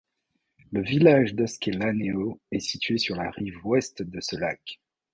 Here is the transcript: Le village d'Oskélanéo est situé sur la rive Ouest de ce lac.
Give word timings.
Le 0.71 0.81
village 0.81 1.35
d'Oskélanéo 1.35 2.39
est 2.51 2.59
situé 2.59 2.97
sur 2.97 3.15
la 3.15 3.29
rive 3.29 3.63
Ouest 3.63 4.01
de 4.01 4.19
ce 4.19 4.35
lac. 4.35 4.81